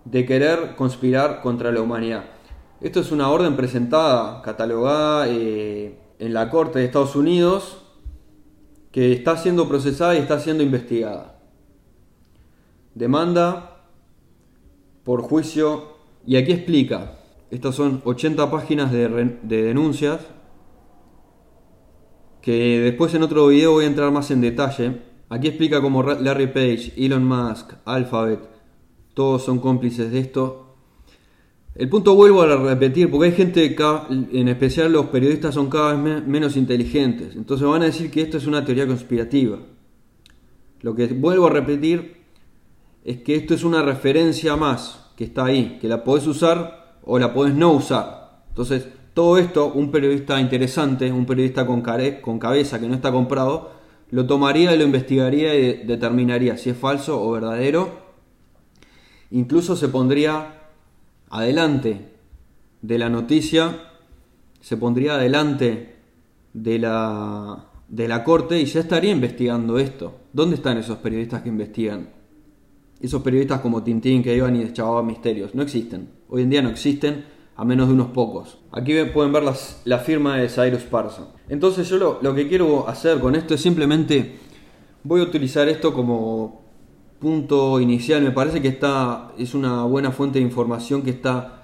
de 0.05 0.25
querer 0.25 0.75
conspirar 0.75 1.41
contra 1.41 1.71
la 1.71 1.81
humanidad. 1.81 2.25
Esto 2.81 2.99
es 2.99 3.11
una 3.11 3.29
orden 3.29 3.55
presentada, 3.55 4.41
catalogada 4.41 5.27
eh, 5.27 5.99
en 6.17 6.33
la 6.33 6.49
Corte 6.49 6.79
de 6.79 6.85
Estados 6.85 7.15
Unidos, 7.15 7.83
que 8.91 9.13
está 9.13 9.37
siendo 9.37 9.67
procesada 9.67 10.15
y 10.15 10.19
está 10.19 10.39
siendo 10.39 10.63
investigada. 10.63 11.39
Demanda 12.95 13.85
por 15.03 15.21
juicio, 15.21 15.95
y 16.25 16.35
aquí 16.35 16.51
explica, 16.51 17.19
estas 17.49 17.75
son 17.75 18.01
80 18.03 18.49
páginas 18.51 18.91
de, 18.91 19.37
de 19.41 19.63
denuncias, 19.63 20.21
que 22.41 22.79
después 22.79 23.13
en 23.13 23.23
otro 23.23 23.47
video 23.47 23.73
voy 23.73 23.85
a 23.85 23.87
entrar 23.87 24.11
más 24.11 24.31
en 24.31 24.41
detalle. 24.41 25.01
Aquí 25.29 25.47
explica 25.47 25.81
cómo 25.81 26.03
Larry 26.03 26.47
Page, 26.47 26.93
Elon 26.97 27.23
Musk, 27.23 27.73
Alphabet, 27.85 28.50
todos 29.13 29.43
son 29.43 29.59
cómplices 29.59 30.11
de 30.11 30.19
esto. 30.19 30.67
El 31.73 31.87
punto 31.87 32.15
vuelvo 32.15 32.41
a 32.41 32.57
repetir, 32.57 33.09
porque 33.09 33.27
hay 33.27 33.31
gente, 33.31 33.75
en 34.09 34.47
especial 34.49 34.91
los 34.91 35.05
periodistas 35.05 35.55
son 35.55 35.69
cada 35.69 35.93
vez 35.93 36.27
menos 36.27 36.57
inteligentes, 36.57 37.35
entonces 37.35 37.65
van 37.65 37.81
a 37.81 37.85
decir 37.85 38.11
que 38.11 38.21
esto 38.21 38.37
es 38.37 38.45
una 38.45 38.65
teoría 38.65 38.85
conspirativa. 38.85 39.57
Lo 40.81 40.95
que 40.95 41.07
vuelvo 41.07 41.47
a 41.47 41.49
repetir 41.49 42.17
es 43.05 43.21
que 43.21 43.35
esto 43.35 43.53
es 43.53 43.63
una 43.63 43.81
referencia 43.81 44.55
más 44.55 45.11
que 45.15 45.23
está 45.23 45.45
ahí, 45.45 45.77
que 45.79 45.87
la 45.87 46.03
podés 46.03 46.27
usar 46.27 46.97
o 47.03 47.17
la 47.19 47.33
podés 47.33 47.55
no 47.55 47.71
usar. 47.71 48.43
Entonces, 48.49 48.87
todo 49.13 49.37
esto, 49.37 49.71
un 49.73 49.91
periodista 49.91 50.41
interesante, 50.41 51.11
un 51.11 51.25
periodista 51.25 51.65
con, 51.65 51.83
con 52.21 52.39
cabeza 52.39 52.79
que 52.79 52.87
no 52.87 52.95
está 52.95 53.11
comprado, 53.11 53.71
lo 54.09 54.25
tomaría 54.25 54.75
y 54.75 54.77
lo 54.77 54.83
investigaría 54.83 55.55
y 55.55 55.85
determinaría 55.85 56.57
si 56.57 56.69
es 56.69 56.77
falso 56.77 57.21
o 57.21 57.31
verdadero 57.31 58.00
incluso 59.31 59.75
se 59.75 59.87
pondría 59.87 60.61
adelante 61.29 62.09
de 62.81 62.97
la 62.97 63.09
noticia, 63.09 63.89
se 64.59 64.77
pondría 64.77 65.15
adelante 65.15 65.95
de 66.53 66.79
la, 66.79 67.65
de 67.87 68.07
la 68.07 68.23
corte 68.23 68.59
y 68.59 68.65
ya 68.65 68.81
estaría 68.81 69.11
investigando 69.11 69.79
esto. 69.79 70.19
¿Dónde 70.33 70.55
están 70.55 70.77
esos 70.77 70.97
periodistas 70.97 71.41
que 71.41 71.49
investigan? 71.49 72.09
Esos 72.99 73.21
periodistas 73.21 73.61
como 73.61 73.83
Tintín 73.83 74.21
que 74.21 74.35
iban 74.35 74.55
y 74.55 74.63
deschavaban 74.63 75.07
misterios. 75.07 75.55
No 75.55 75.63
existen. 75.63 76.09
Hoy 76.29 76.43
en 76.43 76.49
día 76.49 76.61
no 76.61 76.69
existen 76.69 77.25
a 77.55 77.65
menos 77.65 77.87
de 77.87 77.93
unos 77.93 78.07
pocos. 78.07 78.59
Aquí 78.71 78.93
pueden 79.13 79.31
ver 79.33 79.43
la 79.85 79.99
firma 79.99 80.37
de 80.37 80.49
Cyrus 80.49 80.83
Parson. 80.83 81.27
Entonces 81.49 81.89
yo 81.89 81.97
lo, 81.97 82.19
lo 82.21 82.35
que 82.35 82.47
quiero 82.47 82.87
hacer 82.87 83.19
con 83.19 83.35
esto 83.35 83.55
es 83.55 83.61
simplemente 83.61 84.35
voy 85.03 85.21
a 85.21 85.23
utilizar 85.23 85.67
esto 85.67 85.93
como 85.93 86.60
punto 87.21 87.79
inicial. 87.79 88.21
Me 88.21 88.31
parece 88.31 88.61
que 88.61 88.67
está, 88.67 89.31
es 89.37 89.53
una 89.53 89.83
buena 89.83 90.11
fuente 90.11 90.39
de 90.39 90.45
información 90.45 91.03
que 91.03 91.11
está 91.11 91.63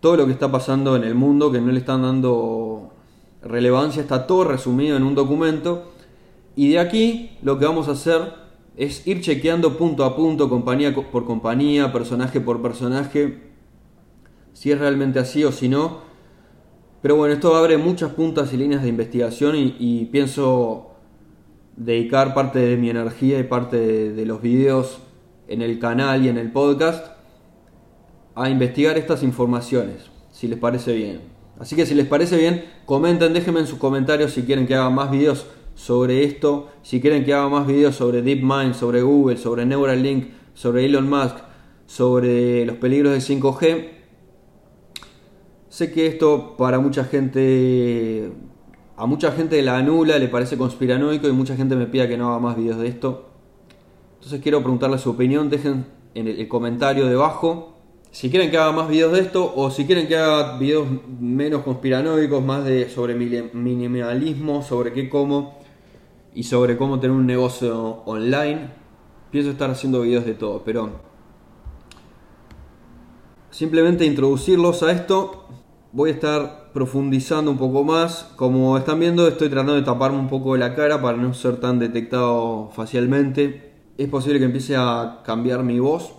todo 0.00 0.16
lo 0.16 0.26
que 0.26 0.32
está 0.32 0.50
pasando 0.50 0.96
en 0.96 1.04
el 1.04 1.14
mundo, 1.14 1.50
que 1.50 1.60
no 1.60 1.72
le 1.72 1.78
están 1.78 2.02
dando 2.02 2.90
relevancia, 3.42 4.02
está 4.02 4.26
todo 4.26 4.44
resumido 4.44 4.96
en 4.96 5.04
un 5.04 5.14
documento. 5.14 5.92
Y 6.56 6.70
de 6.70 6.80
aquí 6.80 7.30
lo 7.42 7.58
que 7.58 7.64
vamos 7.64 7.88
a 7.88 7.92
hacer 7.92 8.34
es 8.76 9.06
ir 9.06 9.20
chequeando 9.20 9.78
punto 9.78 10.04
a 10.04 10.14
punto, 10.14 10.48
compañía 10.48 10.94
por 10.94 11.24
compañía, 11.24 11.92
personaje 11.92 12.40
por 12.40 12.60
personaje, 12.60 13.42
si 14.52 14.72
es 14.72 14.78
realmente 14.78 15.20
así 15.20 15.44
o 15.44 15.52
si 15.52 15.68
no. 15.68 16.08
Pero 17.00 17.14
bueno, 17.14 17.34
esto 17.34 17.54
abre 17.54 17.78
muchas 17.78 18.12
puntas 18.12 18.52
y 18.52 18.56
líneas 18.56 18.82
de 18.82 18.88
investigación 18.88 19.54
y, 19.56 20.08
pienso 20.10 20.87
dedicar 21.78 22.34
parte 22.34 22.58
de 22.58 22.76
mi 22.76 22.90
energía 22.90 23.38
y 23.38 23.44
parte 23.44 23.78
de 24.12 24.26
los 24.26 24.42
videos 24.42 24.98
en 25.46 25.62
el 25.62 25.78
canal 25.78 26.24
y 26.24 26.28
en 26.28 26.36
el 26.36 26.50
podcast 26.50 27.06
a 28.34 28.50
investigar 28.50 28.98
estas 28.98 29.22
informaciones, 29.22 30.10
si 30.30 30.48
les 30.48 30.58
parece 30.58 30.94
bien. 30.94 31.20
Así 31.58 31.74
que 31.74 31.86
si 31.86 31.94
les 31.94 32.06
parece 32.06 32.36
bien, 32.36 32.64
comenten, 32.84 33.32
déjenme 33.32 33.60
en 33.60 33.66
sus 33.66 33.78
comentarios 33.78 34.32
si 34.32 34.42
quieren 34.42 34.66
que 34.66 34.74
haga 34.74 34.90
más 34.90 35.10
videos 35.10 35.46
sobre 35.74 36.24
esto, 36.24 36.68
si 36.82 37.00
quieren 37.00 37.24
que 37.24 37.32
haga 37.32 37.48
más 37.48 37.66
videos 37.66 37.96
sobre 37.96 38.22
DeepMind, 38.22 38.74
sobre 38.74 39.02
Google, 39.02 39.36
sobre 39.36 39.64
Neuralink, 39.64 40.28
sobre 40.54 40.84
Elon 40.84 41.08
Musk, 41.08 41.36
sobre 41.86 42.64
los 42.66 42.76
peligros 42.76 43.12
de 43.12 43.18
5G. 43.18 43.88
Sé 45.68 45.92
que 45.92 46.06
esto 46.06 46.56
para 46.56 46.80
mucha 46.80 47.04
gente, 47.04 48.32
a 48.98 49.06
mucha 49.06 49.30
gente 49.32 49.62
la 49.62 49.78
anula, 49.78 50.18
le 50.18 50.28
parece 50.28 50.58
conspiranoico 50.58 51.28
y 51.28 51.32
mucha 51.32 51.56
gente 51.56 51.76
me 51.76 51.86
pide 51.86 52.08
que 52.08 52.18
no 52.18 52.28
haga 52.28 52.40
más 52.40 52.56
videos 52.56 52.78
de 52.80 52.88
esto. 52.88 53.28
Entonces 54.16 54.40
quiero 54.42 54.60
preguntarle 54.60 54.98
su 54.98 55.10
opinión, 55.10 55.48
dejen 55.48 55.86
en 56.14 56.26
el 56.26 56.48
comentario 56.48 57.06
debajo 57.06 57.78
si 58.10 58.30
quieren 58.30 58.50
que 58.50 58.56
haga 58.56 58.72
más 58.72 58.88
videos 58.88 59.12
de 59.12 59.20
esto 59.20 59.52
o 59.54 59.70
si 59.70 59.84
quieren 59.84 60.08
que 60.08 60.16
haga 60.16 60.58
videos 60.58 60.88
menos 61.20 61.62
conspiranoicos, 61.62 62.42
más 62.42 62.64
de 62.64 62.88
sobre 62.88 63.14
minimalismo, 63.14 64.62
sobre 64.62 64.92
qué 64.92 65.08
como 65.08 65.58
y 66.34 66.42
sobre 66.42 66.76
cómo 66.76 66.98
tener 66.98 67.16
un 67.16 67.26
negocio 67.26 68.02
online, 68.06 68.70
pienso 69.30 69.50
estar 69.50 69.70
haciendo 69.70 70.00
videos 70.00 70.24
de 70.24 70.34
todo, 70.34 70.62
pero 70.64 70.90
simplemente 73.50 74.04
introducirlos 74.04 74.82
a 74.82 74.92
esto, 74.92 75.47
voy 75.92 76.10
a 76.10 76.12
estar 76.14 76.70
profundizando 76.72 77.50
un 77.50 77.58
poco 77.58 77.84
más. 77.84 78.32
Como 78.36 78.76
están 78.78 79.00
viendo, 79.00 79.26
estoy 79.28 79.48
tratando 79.48 79.74
de 79.74 79.82
taparme 79.82 80.18
un 80.18 80.28
poco 80.28 80.56
la 80.56 80.74
cara 80.74 81.00
para 81.00 81.16
no 81.16 81.34
ser 81.34 81.56
tan 81.56 81.78
detectado 81.78 82.70
facialmente. 82.72 83.72
Es 83.96 84.08
posible 84.08 84.38
que 84.38 84.44
empiece 84.44 84.76
a 84.76 85.22
cambiar 85.24 85.62
mi 85.62 85.78
voz 85.80 86.12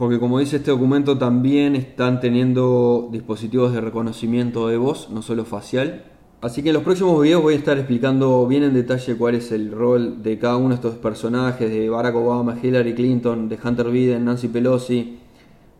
porque 0.00 0.18
como 0.18 0.38
dice 0.38 0.56
este 0.56 0.70
documento 0.70 1.18
también 1.18 1.76
están 1.76 2.20
teniendo 2.20 3.10
dispositivos 3.12 3.74
de 3.74 3.82
reconocimiento 3.82 4.66
de 4.68 4.78
voz, 4.78 5.10
no 5.10 5.20
solo 5.20 5.44
facial. 5.44 6.04
Así 6.40 6.62
que 6.62 6.70
en 6.70 6.76
los 6.76 6.84
próximos 6.84 7.20
videos 7.20 7.42
voy 7.42 7.52
a 7.52 7.58
estar 7.58 7.76
explicando 7.76 8.46
bien 8.46 8.62
en 8.62 8.72
detalle 8.72 9.14
cuál 9.18 9.34
es 9.34 9.52
el 9.52 9.70
rol 9.70 10.22
de 10.22 10.38
cada 10.38 10.56
uno 10.56 10.70
de 10.70 10.76
estos 10.76 10.94
personajes, 10.94 11.70
de 11.70 11.90
Barack 11.90 12.16
Obama, 12.16 12.56
Hillary 12.62 12.94
Clinton, 12.94 13.50
de 13.50 13.58
Hunter 13.62 13.90
Biden, 13.90 14.24
Nancy 14.24 14.48
Pelosi, 14.48 15.18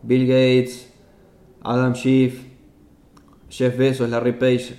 Bill 0.03 0.27
Gates, 0.27 0.93
Adam 1.63 1.95
Schiff, 1.95 2.45
Jeff 3.51 3.77
Bezos, 3.77 4.09
Larry 4.09 4.33
Page, 4.33 4.75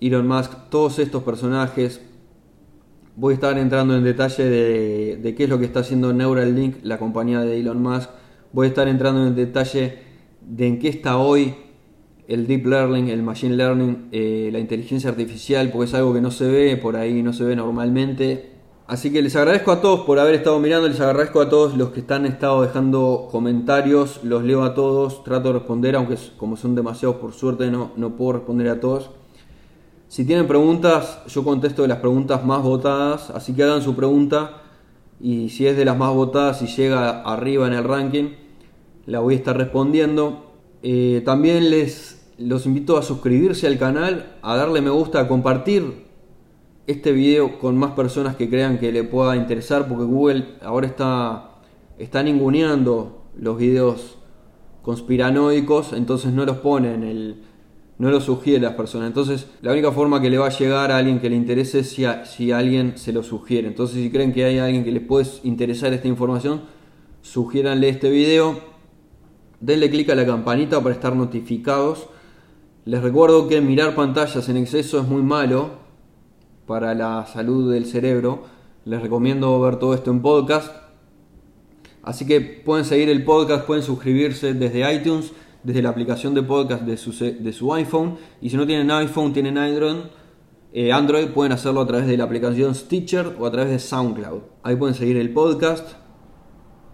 Elon 0.00 0.26
Musk, 0.26 0.68
todos 0.68 0.98
estos 0.98 1.22
personajes. 1.22 2.02
Voy 3.16 3.32
a 3.32 3.34
estar 3.36 3.56
entrando 3.56 3.96
en 3.96 4.04
detalle 4.04 4.44
de, 4.44 5.34
qué 5.34 5.44
es 5.44 5.48
lo 5.48 5.58
que 5.58 5.66
está 5.66 5.80
haciendo 5.80 6.12
Neuralink, 6.12 6.76
la 6.82 6.98
compañía 6.98 7.40
de 7.40 7.60
Elon 7.60 7.80
Musk, 7.80 8.10
Voy 8.54 8.66
a 8.66 8.68
estar 8.68 8.86
entrando 8.86 9.26
en 9.26 9.34
detalle 9.34 9.98
de 10.42 10.66
en 10.66 10.78
qué 10.78 10.88
está 10.88 11.16
hoy 11.16 11.54
el 12.28 12.46
deep 12.46 12.66
learning, 12.66 13.08
el 13.08 13.22
machine 13.22 13.56
learning, 13.56 14.08
eh, 14.12 14.50
la 14.52 14.58
inteligencia 14.58 15.08
artificial, 15.08 15.70
porque 15.70 15.86
es 15.86 15.94
algo 15.94 16.12
que 16.12 16.20
no 16.20 16.30
se 16.30 16.46
ve 16.48 16.76
por 16.76 16.96
ahí, 16.96 17.22
no 17.22 17.32
se 17.32 17.44
ve 17.44 17.56
normalmente. 17.56 18.51
Así 18.92 19.10
que 19.10 19.22
les 19.22 19.34
agradezco 19.36 19.72
a 19.72 19.80
todos 19.80 20.00
por 20.00 20.18
haber 20.18 20.34
estado 20.34 20.58
mirando, 20.58 20.86
les 20.86 21.00
agradezco 21.00 21.40
a 21.40 21.48
todos 21.48 21.78
los 21.78 21.92
que 21.92 22.00
están 22.00 22.26
estado 22.26 22.60
dejando 22.60 23.26
comentarios, 23.30 24.20
los 24.22 24.44
leo 24.44 24.64
a 24.64 24.74
todos, 24.74 25.24
trato 25.24 25.48
de 25.48 25.60
responder, 25.60 25.96
aunque 25.96 26.18
como 26.36 26.58
son 26.58 26.74
demasiados 26.74 27.16
por 27.16 27.32
suerte 27.32 27.70
no, 27.70 27.92
no 27.96 28.16
puedo 28.16 28.34
responder 28.34 28.68
a 28.68 28.80
todos. 28.80 29.08
Si 30.08 30.26
tienen 30.26 30.46
preguntas, 30.46 31.22
yo 31.26 31.42
contesto 31.42 31.80
de 31.80 31.88
las 31.88 32.00
preguntas 32.00 32.44
más 32.44 32.62
votadas, 32.62 33.30
así 33.30 33.54
que 33.54 33.62
hagan 33.62 33.80
su 33.80 33.96
pregunta 33.96 34.60
y 35.18 35.48
si 35.48 35.66
es 35.66 35.74
de 35.74 35.86
las 35.86 35.96
más 35.96 36.12
votadas 36.12 36.60
y 36.60 36.66
llega 36.66 37.22
arriba 37.22 37.66
en 37.66 37.72
el 37.72 37.84
ranking, 37.84 38.32
la 39.06 39.20
voy 39.20 39.32
a 39.32 39.36
estar 39.38 39.56
respondiendo. 39.56 40.52
Eh, 40.82 41.22
también 41.24 41.70
les 41.70 42.30
los 42.36 42.66
invito 42.66 42.98
a 42.98 43.02
suscribirse 43.02 43.66
al 43.66 43.78
canal, 43.78 44.36
a 44.42 44.54
darle 44.54 44.82
me 44.82 44.90
gusta, 44.90 45.20
a 45.20 45.28
compartir 45.28 46.11
este 46.86 47.12
video 47.12 47.58
con 47.58 47.76
más 47.76 47.92
personas 47.92 48.36
que 48.36 48.48
crean 48.48 48.78
que 48.78 48.92
le 48.92 49.04
pueda 49.04 49.36
interesar, 49.36 49.88
porque 49.88 50.04
Google 50.04 50.56
ahora 50.62 50.86
está, 50.86 51.60
está 51.98 52.22
ninguneando 52.22 53.22
los 53.36 53.56
videos 53.56 54.18
conspiranoicos, 54.82 55.92
entonces 55.92 56.32
no 56.32 56.44
los 56.44 56.58
pone 56.58 56.94
en 56.94 57.04
el, 57.04 57.42
no 57.98 58.10
lo 58.10 58.20
sugiere 58.20 58.60
las 58.60 58.74
personas. 58.74 59.06
Entonces, 59.06 59.46
la 59.60 59.72
única 59.72 59.92
forma 59.92 60.20
que 60.20 60.28
le 60.28 60.38
va 60.38 60.48
a 60.48 60.50
llegar 60.50 60.90
a 60.90 60.96
alguien 60.96 61.20
que 61.20 61.30
le 61.30 61.36
interese 61.36 61.80
es 61.80 61.90
si, 61.90 62.04
si 62.24 62.50
alguien 62.50 62.98
se 62.98 63.12
lo 63.12 63.22
sugiere. 63.22 63.68
Entonces, 63.68 64.02
si 64.02 64.10
creen 64.10 64.32
que 64.32 64.44
hay 64.44 64.58
alguien 64.58 64.82
que 64.82 64.90
les 64.90 65.02
puede 65.02 65.26
interesar 65.44 65.92
esta 65.92 66.08
información, 66.08 66.62
sugiéranle 67.20 67.88
este 67.88 68.10
video. 68.10 68.72
Denle 69.60 69.88
clic 69.88 70.10
a 70.10 70.16
la 70.16 70.26
campanita 70.26 70.82
para 70.82 70.92
estar 70.92 71.14
notificados. 71.14 72.08
Les 72.84 73.00
recuerdo 73.00 73.46
que 73.46 73.60
mirar 73.60 73.94
pantallas 73.94 74.48
en 74.48 74.56
exceso 74.56 74.98
es 74.98 75.06
muy 75.06 75.22
malo 75.22 75.81
para 76.72 76.94
la 76.94 77.26
salud 77.26 77.70
del 77.70 77.84
cerebro. 77.84 78.44
Les 78.86 79.02
recomiendo 79.02 79.60
ver 79.60 79.76
todo 79.76 79.92
esto 79.92 80.10
en 80.10 80.22
podcast. 80.22 80.74
Así 82.02 82.26
que 82.26 82.40
pueden 82.40 82.86
seguir 82.86 83.10
el 83.10 83.26
podcast, 83.26 83.66
pueden 83.66 83.82
suscribirse 83.82 84.54
desde 84.54 84.90
iTunes 84.90 85.34
desde 85.62 85.82
la 85.82 85.90
aplicación 85.90 86.32
de 86.32 86.42
podcast 86.42 86.84
de 86.84 86.96
su, 87.52 87.74
iPhone. 87.74 88.16
Y 88.40 88.48
si 88.48 88.56
no 88.56 88.66
tienen 88.66 88.90
iPhone, 88.90 89.34
tienen 89.34 89.58
Android, 89.58 89.96
eh, 90.72 90.92
Android, 90.92 91.26
pueden 91.26 91.52
hacerlo 91.52 91.82
a 91.82 91.86
través 91.86 92.06
de 92.06 92.16
la 92.16 92.24
aplicación 92.24 92.74
Stitcher 92.74 93.36
o 93.38 93.44
a 93.44 93.50
través 93.50 93.70
de 93.70 93.78
SoundCloud. 93.78 94.40
Ahí 94.62 94.76
pueden 94.76 94.94
seguir 94.94 95.18
el 95.18 95.30
podcast 95.30 95.96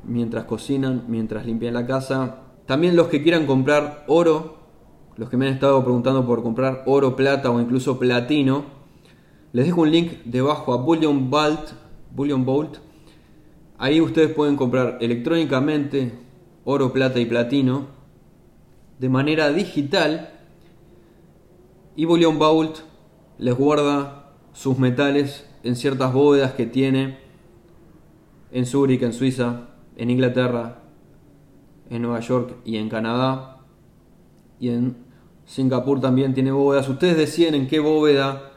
mientras 0.03 0.43
cocinan, 0.47 1.05
mientras 1.07 1.47
limpian 1.47 1.75
la 1.75 1.87
casa. 1.87 2.41
También 2.67 2.97
los 2.97 3.07
que 3.07 3.23
quieran 3.23 3.47
comprar 3.47 4.05
oro, 4.09 4.57
los 5.15 5.31
que 5.31 5.37
me 5.37 5.47
han 5.47 5.55
estado 5.55 5.85
preguntando 5.85 6.27
por 6.27 6.43
comprar 6.43 6.83
oro, 6.87 7.15
plata 7.15 7.49
o 7.49 7.61
incluso 7.61 7.97
platino, 7.97 8.78
les 9.53 9.67
dejo 9.67 9.83
un 9.83 9.91
link 9.91 10.13
debajo 10.25 10.73
a 10.73 10.77
Bullion 10.77 11.31
Vault, 11.31 11.73
Bullion 12.15 12.45
Vault. 12.45 12.79
Ahí 13.79 14.01
ustedes 14.01 14.33
pueden 14.33 14.57
comprar 14.57 14.99
electrónicamente 15.01 16.13
oro, 16.65 16.93
plata 16.93 17.19
y 17.19 17.27
platino 17.27 17.87
de 18.99 19.09
manera 19.09 19.53
digital 19.53 20.31
y 21.97 22.05
Bullion 22.05 22.39
Vault 22.39 22.81
les 23.39 23.57
guarda 23.57 24.33
sus 24.53 24.79
metales 24.79 25.49
en 25.63 25.77
ciertas 25.77 26.13
bóvedas 26.13 26.53
que 26.53 26.67
tiene 26.67 27.19
en 28.51 28.67
Zúrich, 28.67 29.03
en 29.03 29.13
Suiza, 29.13 29.69
en 29.97 30.11
Inglaterra, 30.11 30.83
en 31.91 32.03
Nueva 32.03 32.21
York 32.21 32.57
y 32.65 32.77
en 32.77 32.89
Canadá. 32.89 33.61
Y 34.61 34.71
en 34.71 34.97
Singapur 35.45 36.01
también 36.01 36.35
tiene 36.35 36.51
bóvedas. 36.53 36.89
Ustedes 36.89 37.17
deciden 37.17 37.55
en 37.55 37.69
qué 37.69 37.81
bóveda 37.81 38.53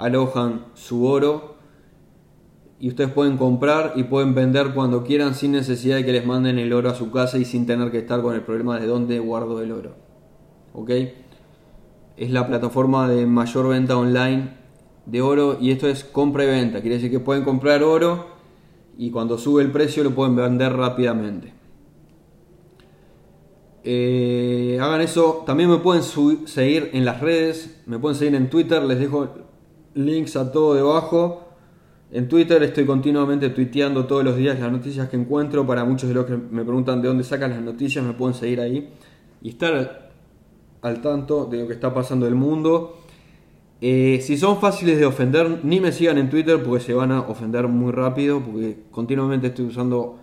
alojan 0.00 0.64
su 0.74 1.06
oro 1.06 1.56
y 2.80 2.88
ustedes 2.88 3.12
pueden 3.12 3.36
comprar 3.36 3.92
y 3.96 4.04
pueden 4.04 4.34
vender 4.34 4.72
cuando 4.74 5.04
quieran 5.04 5.34
sin 5.34 5.52
necesidad 5.52 5.96
de 5.96 6.06
que 6.06 6.12
les 6.12 6.24
manden 6.24 6.58
el 6.58 6.72
oro 6.72 6.88
a 6.88 6.94
su 6.94 7.10
casa 7.10 7.36
y 7.36 7.44
sin 7.44 7.66
tener 7.66 7.90
que 7.90 7.98
estar 7.98 8.22
con 8.22 8.34
el 8.34 8.40
problema 8.40 8.80
de 8.80 8.86
dónde 8.86 9.18
guardo 9.18 9.60
el 9.60 9.70
oro. 9.70 9.96
¿Ok? 10.72 10.90
Es 12.16 12.30
la 12.30 12.46
plataforma 12.46 13.06
de 13.08 13.26
mayor 13.26 13.68
venta 13.68 13.98
online 13.98 14.54
de 15.04 15.20
oro 15.20 15.58
y 15.60 15.70
esto 15.70 15.86
es 15.86 16.02
compra 16.02 16.44
y 16.44 16.46
venta. 16.46 16.80
Quiere 16.80 16.96
decir 16.96 17.10
que 17.10 17.20
pueden 17.20 17.44
comprar 17.44 17.82
oro 17.82 18.28
y 18.96 19.10
cuando 19.10 19.36
sube 19.36 19.62
el 19.62 19.70
precio 19.70 20.02
lo 20.02 20.14
pueden 20.14 20.34
vender 20.34 20.72
rápidamente. 20.72 21.52
Eh, 23.84 24.78
hagan 24.80 25.02
eso. 25.02 25.42
También 25.44 25.68
me 25.68 25.78
pueden 25.78 26.02
seguir 26.02 26.90
en 26.94 27.04
las 27.04 27.20
redes, 27.20 27.82
me 27.84 27.98
pueden 27.98 28.18
seguir 28.18 28.34
en 28.34 28.48
Twitter, 28.48 28.82
les 28.82 28.98
dejo 28.98 29.49
links 29.94 30.36
a 30.36 30.50
todo 30.52 30.74
debajo. 30.74 31.48
En 32.12 32.28
Twitter 32.28 32.62
estoy 32.62 32.86
continuamente 32.86 33.50
tuiteando 33.50 34.06
todos 34.06 34.24
los 34.24 34.36
días 34.36 34.58
las 34.58 34.72
noticias 34.72 35.08
que 35.08 35.16
encuentro. 35.16 35.66
Para 35.66 35.84
muchos 35.84 36.08
de 36.08 36.14
los 36.14 36.26
que 36.26 36.36
me 36.36 36.64
preguntan 36.64 37.00
de 37.02 37.08
dónde 37.08 37.24
sacan 37.24 37.50
las 37.50 37.62
noticias, 37.62 38.04
me 38.04 38.12
pueden 38.12 38.34
seguir 38.34 38.60
ahí 38.60 38.92
y 39.42 39.50
estar 39.50 40.10
al 40.82 41.00
tanto 41.00 41.44
de 41.46 41.60
lo 41.60 41.66
que 41.66 41.74
está 41.74 41.94
pasando 41.94 42.26
en 42.26 42.32
el 42.32 42.38
mundo. 42.38 42.96
Eh, 43.80 44.20
si 44.22 44.36
son 44.36 44.58
fáciles 44.60 44.98
de 44.98 45.06
ofender, 45.06 45.60
ni 45.64 45.80
me 45.80 45.92
sigan 45.92 46.18
en 46.18 46.28
Twitter 46.28 46.62
porque 46.62 46.84
se 46.84 46.92
van 46.92 47.12
a 47.12 47.20
ofender 47.20 47.66
muy 47.68 47.92
rápido, 47.92 48.40
porque 48.40 48.76
continuamente 48.90 49.46
estoy 49.46 49.66
usando 49.66 50.18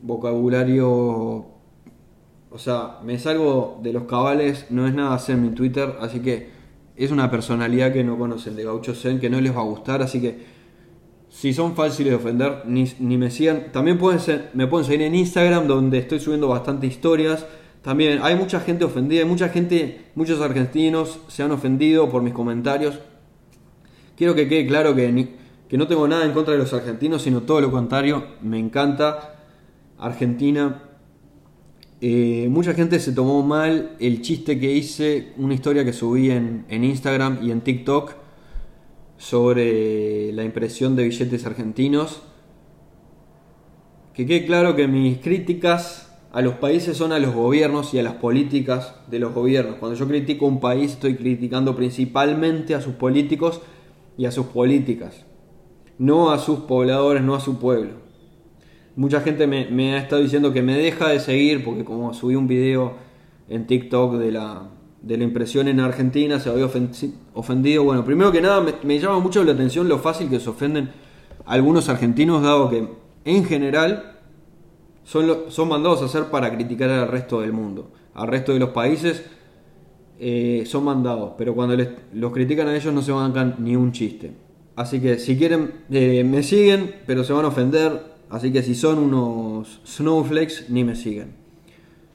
vocabulario 0.00 1.46
O 2.50 2.58
sea, 2.58 3.00
me 3.04 3.18
salgo 3.18 3.80
de 3.82 3.92
los 3.92 4.04
cabales, 4.04 4.66
no 4.70 4.86
es 4.86 4.94
nada 4.94 5.14
hacer 5.14 5.36
mi 5.36 5.50
Twitter, 5.50 5.96
así 6.00 6.20
que 6.20 6.53
es 6.96 7.10
una 7.10 7.30
personalidad 7.30 7.92
que 7.92 8.04
no 8.04 8.18
conocen 8.18 8.56
de 8.56 8.64
Gaucho 8.64 8.94
Zen, 8.94 9.18
que 9.20 9.30
no 9.30 9.40
les 9.40 9.54
va 9.54 9.60
a 9.60 9.64
gustar, 9.64 10.02
así 10.02 10.20
que 10.20 10.54
si 11.28 11.52
son 11.52 11.74
fáciles 11.74 12.12
de 12.12 12.16
ofender, 12.16 12.62
ni, 12.66 13.18
me 13.18 13.30
sigan. 13.30 13.72
También 13.72 13.98
pueden 13.98 14.20
ser, 14.20 14.50
me 14.54 14.68
pueden 14.68 14.86
seguir 14.86 15.02
en 15.02 15.16
Instagram, 15.16 15.66
donde 15.66 15.98
estoy 15.98 16.20
subiendo 16.20 16.46
bastante 16.46 16.86
historias. 16.86 17.44
También 17.82 18.20
hay 18.22 18.36
mucha 18.36 18.60
gente 18.60 18.84
ofendida, 18.84 19.22
hay 19.22 19.28
mucha 19.28 19.48
gente, 19.48 20.06
muchos 20.14 20.40
argentinos 20.40 21.18
se 21.26 21.42
han 21.42 21.50
ofendido 21.50 22.08
por 22.08 22.22
mis 22.22 22.32
comentarios. 22.32 23.00
Quiero 24.16 24.36
que 24.36 24.48
quede 24.48 24.64
claro 24.66 24.94
que, 24.94 25.28
que 25.68 25.76
no 25.76 25.88
tengo 25.88 26.06
nada 26.06 26.24
en 26.24 26.30
contra 26.30 26.52
de 26.52 26.60
los 26.60 26.72
argentinos, 26.72 27.22
sino 27.22 27.42
todo 27.42 27.60
lo 27.60 27.72
contrario, 27.72 28.24
me 28.40 28.60
encanta 28.60 29.34
Argentina. 29.98 30.82
Eh, 32.00 32.48
mucha 32.50 32.74
gente 32.74 32.98
se 32.98 33.12
tomó 33.12 33.42
mal 33.42 33.96
el 33.98 34.20
chiste 34.20 34.58
que 34.58 34.72
hice, 34.72 35.32
una 35.36 35.54
historia 35.54 35.84
que 35.84 35.92
subí 35.92 36.30
en, 36.30 36.66
en 36.68 36.84
Instagram 36.84 37.38
y 37.42 37.50
en 37.50 37.60
TikTok 37.60 38.14
sobre 39.16 40.32
la 40.32 40.44
impresión 40.44 40.96
de 40.96 41.04
billetes 41.04 41.46
argentinos. 41.46 42.22
Que 44.12 44.26
quede 44.26 44.44
claro 44.46 44.76
que 44.76 44.86
mis 44.86 45.18
críticas 45.18 46.04
a 46.34 46.42
los 46.42 46.54
países 46.54 46.96
son 46.96 47.12
a 47.12 47.20
los 47.20 47.32
gobiernos 47.32 47.94
y 47.94 48.00
a 48.00 48.02
las 48.02 48.14
políticas 48.14 48.96
de 49.08 49.20
los 49.20 49.32
gobiernos. 49.32 49.76
Cuando 49.76 49.96
yo 49.96 50.08
critico 50.08 50.46
un 50.46 50.60
país 50.60 50.92
estoy 50.92 51.14
criticando 51.14 51.76
principalmente 51.76 52.74
a 52.74 52.80
sus 52.80 52.94
políticos 52.94 53.60
y 54.18 54.26
a 54.26 54.32
sus 54.32 54.46
políticas, 54.46 55.24
no 55.96 56.32
a 56.32 56.38
sus 56.38 56.60
pobladores, 56.60 57.22
no 57.22 57.36
a 57.36 57.40
su 57.40 57.58
pueblo. 57.58 58.03
Mucha 58.96 59.20
gente 59.20 59.46
me, 59.48 59.94
ha 59.94 59.98
estado 59.98 60.22
diciendo 60.22 60.52
que 60.52 60.62
me 60.62 60.76
deja 60.76 61.08
de 61.08 61.18
seguir 61.18 61.64
porque 61.64 61.84
como 61.84 62.14
subí 62.14 62.36
un 62.36 62.46
video 62.46 62.94
en 63.48 63.66
TikTok 63.66 64.14
de 64.14 64.30
la, 64.30 64.68
de 65.02 65.18
la 65.18 65.24
impresión 65.24 65.66
en 65.66 65.80
Argentina, 65.80 66.38
se 66.38 66.48
había 66.48 66.68
ofendido. 67.34 67.82
Bueno, 67.82 68.04
primero 68.04 68.30
que 68.30 68.40
nada 68.40 68.64
me, 68.82 68.98
llama 69.00 69.18
mucho 69.18 69.42
la 69.42 69.52
atención 69.52 69.88
lo 69.88 69.98
fácil 69.98 70.30
que 70.30 70.38
se 70.38 70.48
ofenden 70.48 70.90
algunos 71.44 71.88
argentinos, 71.88 72.42
dado 72.42 72.70
que 72.70 72.88
en 73.24 73.44
general 73.44 74.18
son, 75.02 75.50
son 75.50 75.68
mandados 75.68 76.00
a 76.02 76.04
hacer 76.04 76.26
para 76.26 76.54
criticar 76.54 76.88
al 76.90 77.08
resto 77.08 77.40
del 77.40 77.52
mundo, 77.52 77.90
al 78.14 78.28
resto 78.28 78.52
de 78.52 78.60
los 78.60 78.70
países. 78.70 79.24
Eh, 80.20 80.62
son 80.66 80.84
mandados, 80.84 81.32
pero 81.36 81.56
cuando 81.56 81.74
les, 81.74 81.88
los 82.12 82.32
critican 82.32 82.68
a 82.68 82.76
ellos 82.76 82.94
no 82.94 83.02
se 83.02 83.10
bancan 83.10 83.56
ni 83.58 83.74
un 83.74 83.90
chiste. 83.90 84.32
Así 84.76 85.00
que 85.00 85.18
si 85.18 85.36
quieren, 85.36 85.72
eh, 85.90 86.22
me 86.24 86.44
siguen, 86.44 86.94
pero 87.06 87.24
se 87.24 87.32
van 87.32 87.44
a 87.44 87.48
ofender, 87.48 88.13
Así 88.34 88.50
que 88.50 88.64
si 88.64 88.74
son 88.74 88.98
unos 88.98 89.80
snowflakes, 89.86 90.66
ni 90.68 90.82
me 90.82 90.96
siguen. 90.96 91.34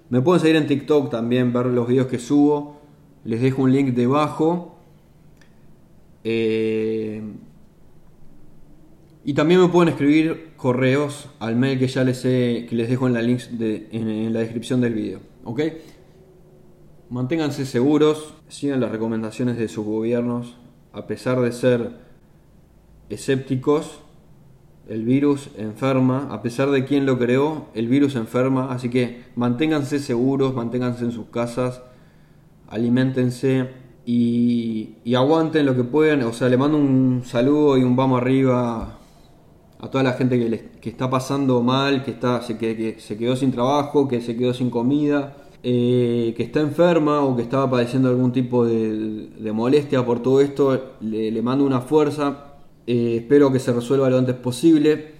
Me 0.10 0.20
pueden 0.20 0.42
seguir 0.42 0.58
en 0.58 0.68
TikTok 0.68 1.10
también, 1.10 1.54
ver 1.54 1.68
los 1.68 1.88
videos 1.88 2.08
que 2.08 2.20
subo. 2.20 2.82
Les 3.24 3.40
dejo 3.40 3.62
un 3.62 3.72
link 3.72 3.96
debajo. 3.96 4.76
Eh, 6.26 7.22
y 9.24 9.34
también 9.34 9.62
me 9.62 9.70
pueden 9.70 9.94
escribir 9.94 10.50
correos 10.58 11.30
al 11.40 11.56
mail 11.56 11.80
que 11.80 11.88
ya 11.88 12.04
les, 12.04 12.26
he, 12.26 12.66
que 12.70 12.76
les 12.76 12.90
dejo 12.90 13.08
en 13.08 13.14
la, 13.14 13.22
links 13.22 13.50
en, 13.58 14.34
la 14.34 14.42
descripción 14.42 14.82
del 14.82 14.96
video. 14.96 15.22
¿Ok? 15.46 15.62
Manténganse 17.10 17.66
seguros, 17.66 18.34
sigan 18.50 18.82
las 18.82 18.92
recomendaciones 18.92 19.58
de 19.58 19.70
sus 19.70 19.86
gobiernos, 19.86 20.58
a 20.92 21.08
pesar 21.08 21.40
de 21.40 21.54
ser 21.54 21.92
escépticos 23.10 24.02
el 24.90 25.04
virus 25.06 25.50
enferma, 25.56 26.28
a 26.32 26.42
pesar 26.42 26.72
de 26.72 26.84
quien 26.84 27.06
lo 27.06 27.20
creó, 27.20 27.68
el 27.76 27.88
virus 27.88 28.16
enferma, 28.16 28.72
así 28.72 28.90
que 28.90 29.24
manténganse 29.36 30.00
seguros, 30.00 30.56
manténganse 30.56 31.06
en 31.06 31.12
sus 31.12 31.28
casas, 31.28 31.84
alimentense 32.68 33.70
y, 34.06 34.96
aguanten 35.16 35.68
lo 35.68 35.76
que 35.76 35.84
puedan. 35.84 36.24
O 36.24 36.34
sea, 36.34 36.50
le 36.50 36.58
mando 36.58 36.78
un 36.78 37.22
saludo 37.24 37.78
y 37.78 37.84
un 37.84 37.96
vamos 37.96 38.20
arriba 38.20 38.98
a 39.80 39.88
toda 39.92 40.04
la 40.04 40.14
gente 40.14 40.40
que, 40.82 40.90
está 40.90 41.08
pasando 41.10 41.62
mal, 41.62 42.04
que, 42.04 42.12
está, 42.12 42.42
se, 42.42 42.58
que, 42.58 42.96
se 43.00 43.16
quedó 43.16 43.36
sin 43.36 43.52
trabajo, 43.52 44.08
que 44.08 44.22
se 44.22 44.36
quedó 44.36 44.54
sin 44.54 44.72
comida. 44.72 45.36
Eh, 45.62 46.34
que 46.38 46.44
está 46.44 46.62
enferma 46.62 47.20
o 47.20 47.36
que 47.36 47.42
estaba 47.42 47.70
padeciendo 47.70 48.08
algún 48.08 48.32
tipo 48.32 48.66
de, 48.66 49.52
molestia 49.54 50.06
por 50.06 50.22
todo 50.22 50.40
esto, 50.40 50.96
le, 51.02 51.32
le 51.32 51.42
mando 51.42 51.66
una 51.66 51.82
fuerza, 51.82 52.49
eh, 52.92 53.18
espero 53.18 53.52
que 53.52 53.60
se 53.60 53.72
resuelva 53.72 54.10
lo 54.10 54.18
antes 54.18 54.36
posible. 54.36 55.12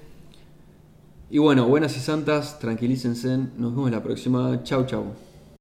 Y 1.30 1.38
bueno, 1.38 1.68
buenas 1.68 1.96
y 1.98 2.00
santas, 2.00 2.58
tranquilícense. 2.58 3.38
Nos 3.58 3.76
vemos 3.76 3.92
la 3.92 4.02
próxima. 4.02 4.64
Chau, 4.64 4.88
chau. 4.88 5.29